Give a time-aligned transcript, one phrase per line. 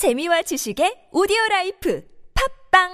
[0.00, 2.02] 재미와 지식의 오디오 라이프
[2.32, 2.88] 팝빵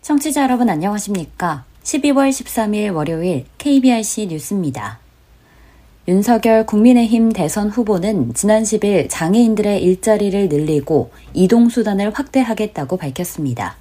[0.00, 1.64] 청취자 여러분 안녕하십니까?
[1.82, 5.00] 12월 13일 월요일 KBRC 뉴스입니다.
[6.10, 13.76] 윤석열 국민의힘 대선 후보는 지난 10일 장애인들의 일자리를 늘리고 이동수단을 확대하겠다고 밝혔습니다.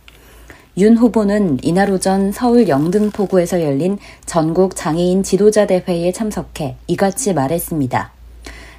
[0.77, 8.11] 윤 후보는 이날 오전 서울 영등포구에서 열린 전국 장애인 지도자 대회에 참석해 이같이 말했습니다.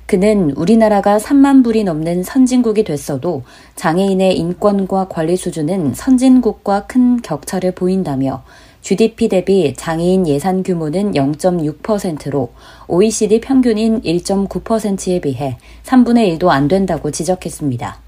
[0.07, 3.43] 그는 우리나라가 3만 불이 넘는 선진국이 됐어도
[3.75, 8.45] 장애인의 인권과 관리 수준은 선진국과 큰 격차를 보인다며
[8.83, 12.51] GDP 대비 장애인 예산 규모는 0.6%로
[12.89, 18.01] OECD 평균인 1.9%에 비해 3분의 1도 안 된다고 지적했습니다.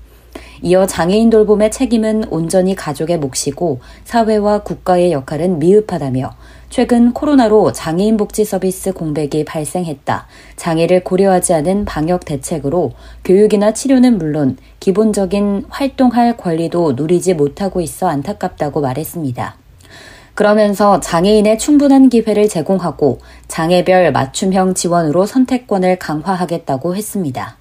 [0.64, 6.30] 이어 장애인 돌봄의 책임은 온전히 가족의 몫이고 사회와 국가의 역할은 미흡하다며
[6.70, 10.26] 최근 코로나로 장애인 복지 서비스 공백이 발생했다.
[10.56, 12.92] 장애를 고려하지 않은 방역 대책으로
[13.24, 19.61] 교육이나 치료는 물론 기본적인 활동할 권리도 누리지 못하고 있어 안타깝다고 말했습니다.
[20.34, 27.56] 그러면서 장애인의 충분한 기회를 제공하고 장애별 맞춤형 지원으로 선택권을 강화하겠다고 했습니다.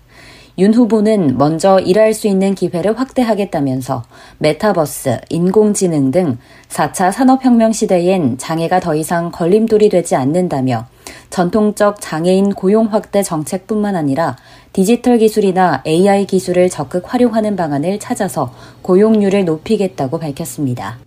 [0.58, 4.04] 윤 후보는 먼저 일할 수 있는 기회를 확대하겠다면서
[4.38, 6.38] 메타버스, 인공지능 등
[6.70, 10.88] 4차 산업혁명 시대엔 장애가 더 이상 걸림돌이 되지 않는다며
[11.30, 14.36] 전통적 장애인 고용 확대 정책뿐만 아니라
[14.74, 21.00] 디지털 기술이나 AI 기술을 적극 활용하는 방안을 찾아서 고용률을 높이겠다고 밝혔습니다.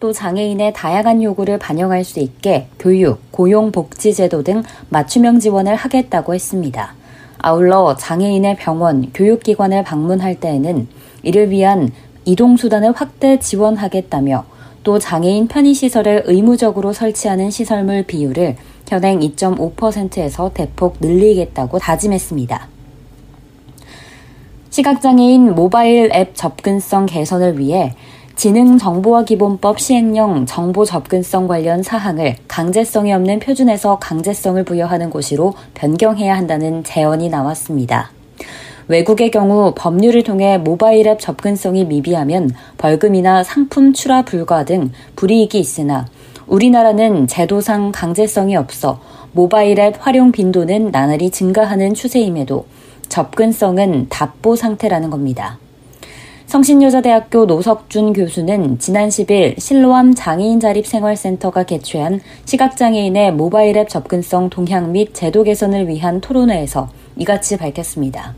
[0.00, 6.94] 또 장애인의 다양한 요구를 반영할 수 있게 교육, 고용복지제도 등 맞춤형 지원을 하겠다고 했습니다.
[7.36, 10.88] 아울러 장애인의 병원, 교육기관을 방문할 때에는
[11.22, 11.90] 이를 위한
[12.24, 14.46] 이동수단을 확대 지원하겠다며
[14.84, 18.56] 또 장애인 편의시설을 의무적으로 설치하는 시설물 비율을
[18.88, 22.68] 현행 2.5%에서 대폭 늘리겠다고 다짐했습니다.
[24.70, 27.94] 시각장애인 모바일 앱 접근성 개선을 위해
[28.40, 37.28] 지능정보화기본법 시행령 정보 접근성 관련 사항을 강제성이 없는 표준에서 강제성을 부여하는 곳으로 변경해야 한다는 제언이
[37.28, 38.12] 나왔습니다.
[38.88, 46.06] 외국의 경우 법률을 통해 모바일 앱 접근성이 미비하면 벌금이나 상품 출하 불가 등 불이익이 있으나
[46.46, 49.02] 우리나라는 제도상 강제성이 없어
[49.32, 52.64] 모바일 앱 활용 빈도는 나날이 증가하는 추세임에도
[53.10, 55.58] 접근성은 답보 상태라는 겁니다.
[56.50, 64.90] 성신여자대학교 노석준 교수는 지난 10일 실로암 장애인 자립 생활센터가 개최한 시각장애인의 모바일 앱 접근성 동향
[64.90, 68.34] 및 제도 개선을 위한 토론회에서 이같이 밝혔습니다.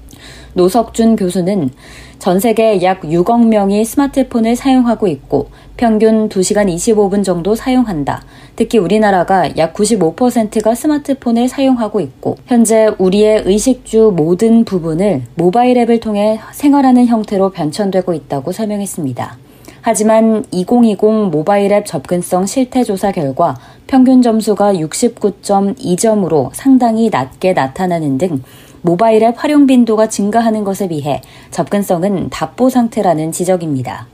[0.54, 1.70] 노석준 교수는
[2.18, 8.22] 전 세계 약 6억 명이 스마트폰을 사용하고 있고 평균 2시간 25분 정도 사용한다.
[8.54, 16.38] 특히 우리나라가 약 95%가 스마트폰을 사용하고 있고 현재 우리의 의식주 모든 부분을 모바일 앱을 통해
[16.52, 19.38] 생활하는 형태로 변천되고 있다고 설명했습니다.
[19.84, 23.56] 하지만 2020 모바일 앱 접근성 실태 조사 결과
[23.88, 28.42] 평균 점수가 69.2점으로 상당히 낮게 나타나는 등
[28.82, 31.22] 모바일 앱 활용 빈도가 증가하는 것에 비해
[31.52, 34.08] 접근성은 답보 상태라는 지적입니다.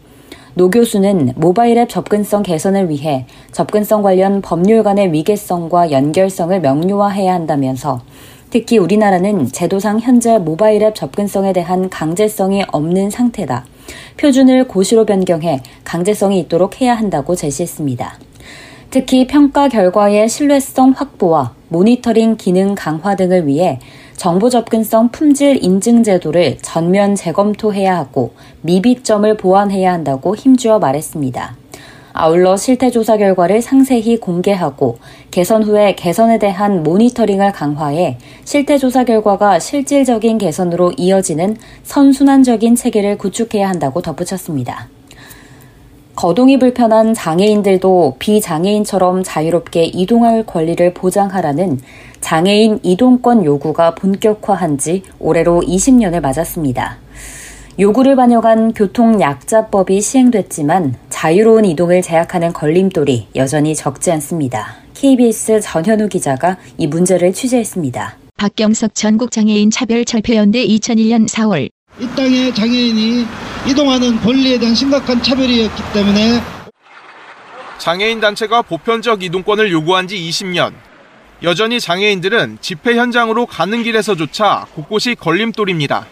[0.52, 8.02] 노 교수는 모바일 앱 접근성 개선을 위해 접근성 관련 법률 간의 위계성과 연결성을 명료화해야 한다면서
[8.50, 13.64] 특히 우리나라는 제도상 현재 모바일 앱 접근성에 대한 강제성이 없는 상태다.
[14.18, 18.18] 표준을 고시로 변경해 강제성이 있도록 해야 한다고 제시했습니다.
[18.90, 23.78] 특히 평가 결과의 신뢰성 확보와 모니터링 기능 강화 등을 위해
[24.16, 31.56] 정보 접근성 품질 인증 제도를 전면 재검토해야 하고 미비점을 보완해야 한다고 힘주어 말했습니다.
[32.12, 34.98] 아울러 실태조사 결과를 상세히 공개하고
[35.30, 44.02] 개선 후에 개선에 대한 모니터링을 강화해 실태조사 결과가 실질적인 개선으로 이어지는 선순환적인 체계를 구축해야 한다고
[44.02, 44.88] 덧붙였습니다.
[46.18, 51.78] 거동이 불편한 장애인들도 비장애인처럼 자유롭게 이동할 권리를 보장하라는
[52.20, 56.98] 장애인 이동권 요구가 본격화한 지 올해로 20년을 맞았습니다.
[57.78, 64.74] 요구를 반영한 교통약자법이 시행됐지만 자유로운 이동을 제약하는 걸림돌이 여전히 적지 않습니다.
[64.94, 68.16] KBS 전현우 기자가 이 문제를 취재했습니다.
[68.36, 71.68] 박경석 전국장애인 차별철폐연대 2001년 4월
[72.00, 73.26] 이 땅에 장애인이
[73.66, 76.40] 이동하는 권리에 대한 심각한 차별이었기 때문에
[77.78, 80.72] 장애인 단체가 보편적 이동권을 요구한 지 20년.
[81.42, 86.06] 여전히 장애인들은 집회 현장으로 가는 길에서조차 곳곳이 걸림돌입니다.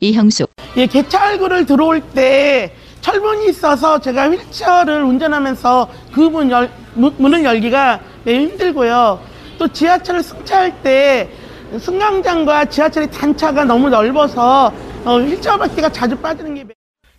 [0.00, 0.50] 이형숙.
[0.76, 8.40] 예, 개찰구를 들어올 때 철문이 있어서 제가 휠체어를 운전하면서 그 문 열, 문을 열기가 매우
[8.42, 9.20] 힘들고요.
[9.58, 11.28] 또 지하철을 승차할 때
[11.78, 14.72] 승강장과 지하철의 단차가 너무 넓어서
[15.04, 16.64] 어, 휠체어 바퀴가 자주 빠지는 게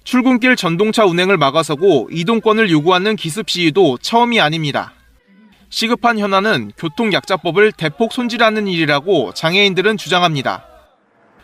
[0.03, 4.93] 출근길 전동차 운행을 막아서고 이동권을 요구하는 기습 시위도 처음이 아닙니다.
[5.69, 10.65] 시급한 현안은 교통약자법을 대폭 손질하는 일이라고 장애인들은 주장합니다.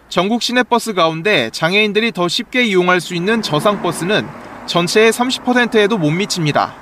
[0.10, 4.28] 전국 시내버스 가운데 장애인들이 더 쉽게 이용할 수 있는 저상버스는
[4.66, 6.76] 전체의 30%에도 못 미칩니다.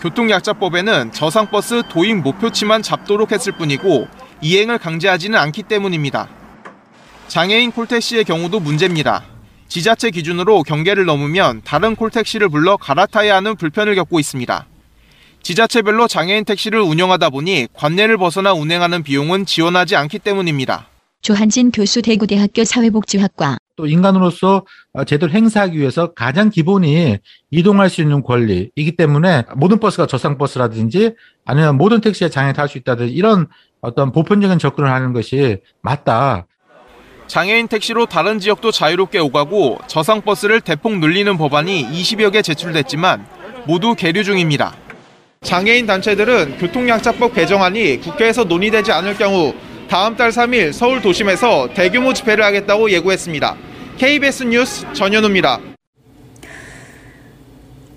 [0.00, 4.06] 교통약자법에는 저상버스 도입 목표치만 잡도록 했을 뿐이고
[4.40, 6.28] 이행을 강제하지는 않기 때문입니다.
[7.28, 9.24] 장애인 콜택시의 경우도 문제입니다.
[9.68, 14.66] 지자체 기준으로 경계를 넘으면 다른 콜택시를 불러 갈아타야 하는 불편을 겪고 있습니다.
[15.42, 20.88] 지자체별로 장애인 택시를 운영하다 보니 관내를 벗어나 운행하는 비용은 지원하지 않기 때문입니다.
[21.22, 24.64] 조한진 교수 대구대학교 사회복지학과 또 인간으로서
[25.06, 27.18] 제대로 행사하기 위해서 가장 기본이
[27.50, 33.12] 이동할 수 있는 권리이기 때문에 모든 버스가 저상버스라든지 아니면 모든 택시에 장애 탈 수 있다든지
[33.12, 33.48] 이런
[33.86, 36.46] 어떤 보편적인 접근을 하는 것이 맞다.
[37.28, 43.24] 장애인 택시로 다른 지역도 자유롭게 오가고 저상버스를 대폭 늘리는 법안이 20여 개 제출됐지만
[43.64, 44.74] 모두 계류 중입니다.
[45.42, 49.54] 장애인 단체들은 교통약자법 개정안이 국회에서 논의되지 않을 경우
[49.88, 53.56] 다음 달 3일 서울 도심에서 대규모 집회를 하겠다고 예고했습니다.
[53.98, 55.60] KBS 뉴스 전현우입니다.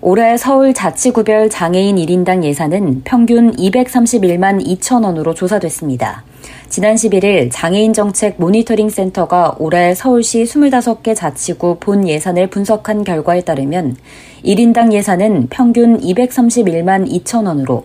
[0.02, 6.24] 올해 서울 자치구별 장애인 1인당 예산은 평균 231만 2천 원으로 조사됐습니다.
[6.70, 13.96] 지난 11일 장애인 정책 모니터링 센터가 올해 서울시 25개 자치구 본 예산을 분석한 결과에 따르면
[14.42, 17.84] 1인당 예산은 평균 231만 2천 원으로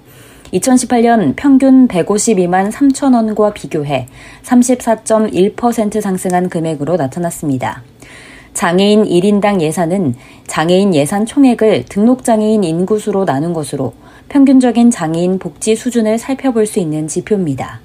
[0.54, 4.08] 2018년 평균 152만 3천 원과 비교해
[4.44, 7.84] 34.1% 상승한 금액으로 나타났습니다.
[8.56, 10.16] 장애인 1인당 예산은
[10.48, 13.94] 장애인 예산 총액을 등록장애인 인구수로 나눈 것으로
[14.30, 17.82] 평균적인 장애인 복지 수준을 살펴볼 수 있는 지표입니다.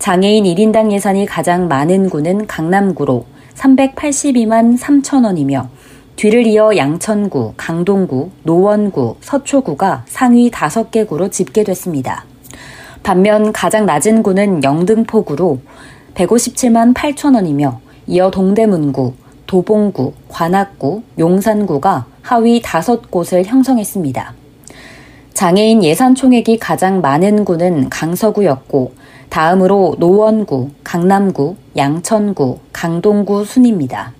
[0.00, 5.68] 장애인 1인당 예산이 가장 많은 구는 강남구로 382만 3천 원이며
[6.16, 12.24] 뒤를 이어 양천구, 강동구, 노원구, 서초구가 상위 5개 구로 집계됐습니다.
[13.04, 15.60] 반면 가장 낮은 구는 영등포구로
[16.14, 19.14] 157만 8천 원이며 이어 동대문구,
[19.46, 24.34] 도봉구, 관악구, 용산구가 하위 5곳을 형성했습니다.
[25.34, 28.94] 장애인 예산 총액이 가장 많은 구는 강서구였고
[29.28, 34.12] 다음으로 노원구, 강남구, 양천구, 강동구 순입니다.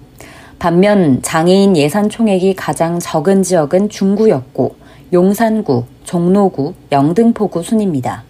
[0.58, 4.76] 반면 장애인 예산 총액이 가장 적은 지역은 중구였고
[5.12, 8.25] 용산구, 종로구, 영등포구 순입니다.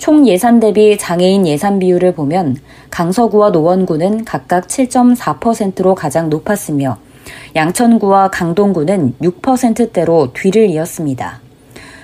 [0.00, 2.56] 총 예산 대비 장애인 예산 비율을 보면
[2.88, 6.96] 강서구와 노원구는 각각 7.4%로 가장 높았으며
[7.54, 11.40] 양천구와 강동구는 6%대로 뒤를 이었습니다.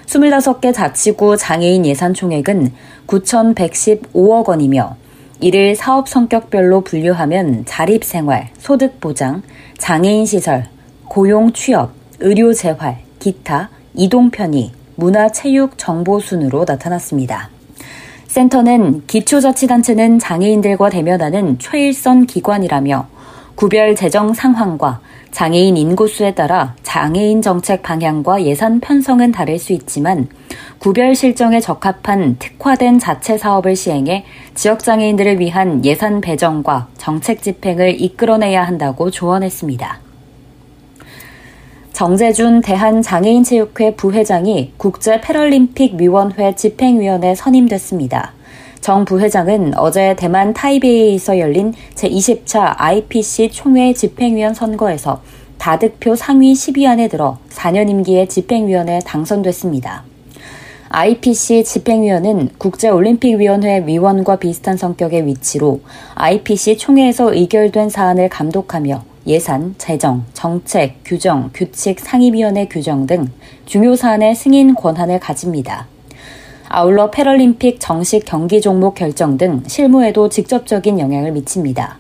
[0.05, 2.71] 25개 자치구 장애인 예산 총액은
[3.07, 4.97] 9,115억 원이며
[5.41, 9.43] 이를 사업 성격별로 분류하면 자립생활, 소득보장,
[9.79, 10.67] 장애인 시설,
[11.07, 17.56] 고용 취업, 의료 재활, 기타, 이동 편의, 문화체육 정보 순으로 나타났습니다.
[18.37, 23.07] 센터는 기초자치단체는 장애인들과 대면하는 최일선 기관이라며
[23.55, 25.01] 구별 재정 상황과
[25.31, 30.29] 장애인 인구수에 따라 장애인 정책 방향과 예산 편성은 다를 수 있지만
[30.79, 38.65] 구별 실정에 적합한 특화된 자체 사업을 시행해 지역 장애인들을 위한 예산 배정과 정책 집행을 이끌어내야
[38.65, 40.01] 한다고 조언했습니다.
[41.97, 48.35] 정재준 대한장애인체육회 부회장이 국제패럴림픽위원회 집행위원회 선임됐습니다.
[48.87, 55.23] 정 부회장은 어제 대만 타이베이에서 열린 제20차 IPC 총회 집행위원 선거에서
[55.59, 60.05] 다득표 상위 10위 안에 들어 4년 임기의 집행위원에 당선됐습니다.
[60.91, 65.81] IPC 집행위원은 국제올림픽위원회 위원과 비슷한 성격의 위치로
[66.15, 73.33] IPC 총회에서 의결된 사안을 감독하며 예산, 재정, 정책, 규정, 규칙 상임위원회 규정 등
[73.65, 75.89] 중요 사안의 승인 권한을 가집니다.
[76.69, 81.99] 아울러 패럴림픽 정식 경기 종목 결정 등 실무에도 직접적인 영향을 미칩니다.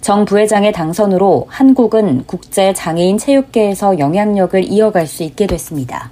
[0.00, 6.10] 정 부회장의 당선으로 한국은 국제 장애인 체육계에서 영향력을 이어갈 수 있게 됐습니다.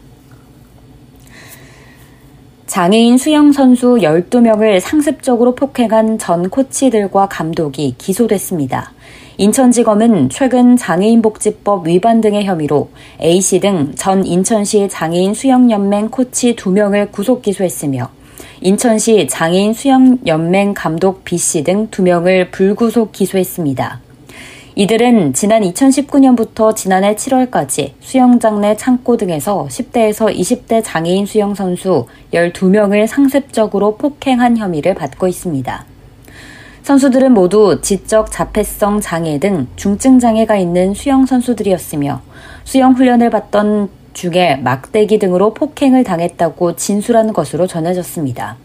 [2.66, 8.92] 장애인 수영 선수 12명을 상습적으로 폭행한 전 코치들과 감독이 기소됐습니다.
[9.36, 17.42] 인천지검은 최근 장애인복지법 위반 등의 혐의로 A씨 등 전 인천시 장애인 수영연맹 코치 2명을 구속
[17.42, 18.10] 기소했으며
[18.60, 24.00] 인천시 장애인 수영연맹 감독 B씨 등 2명을 불구속 기소했습니다.
[24.76, 33.06] 이들은 지난 2019년부터 지난해 7월까지 수영장 내 창고 등에서 10대에서 20대 장애인 수영 선수 12명을
[33.06, 35.93] 상습적으로 폭행한 혐의를 받고 있습니다.
[36.84, 42.20] 선수들은 모두 지적 자폐성 장애 등 중증 장애가 있는 수영 선수들이었으며
[42.64, 48.58] 수영 훈련을 받던 중에 막대기 등으로 폭행을 당했다고 진술한 것으로 전해졌습니다.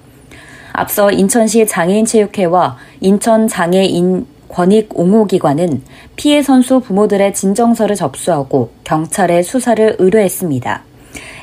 [0.73, 5.81] 앞서 인천시 장애인체육회와 인천장애인 권익 옹호기관은
[6.17, 10.83] 피해 선수 부모들의 진정서를 접수하고 경찰에 수사를 의뢰했습니다.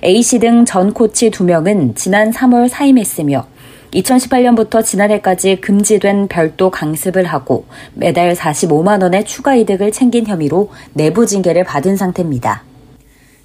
[0.04, 3.47] A씨 등 전 코치 2명은 지난 3월 사임했으며
[3.93, 11.64] 2018년부터 지난해까지 금지된 별도 강습을 하고 매달 45만 원의 추가 이득을 챙긴 혐의로 내부 징계를
[11.64, 12.62] 받은 상태입니다.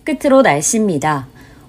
[0.03, 1.27] 끝으로 날씨입니다.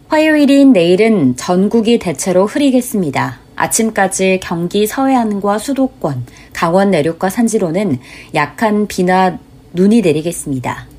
[0.09, 3.39] 화요일인 내일은 전국이 대체로 흐리겠습니다.
[3.57, 7.99] 아침까지 경기 서해안과 수도권, 강원 내륙과 산지로는
[8.35, 9.39] 약한 비나
[9.73, 10.92] 눈이 내리겠습니다.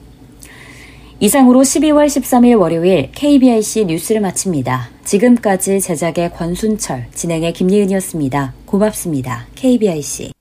[1.24, 4.90] 이상으로 12월 13일 월요일 KBIC 뉴스를 마칩니다.
[5.06, 8.54] 지금까지 제작의 권순철, 진행의 김예은이었습니다.
[8.66, 9.46] 고맙습니다.
[9.56, 10.34] KBIC.